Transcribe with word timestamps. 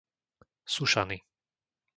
Sušany 0.75 1.21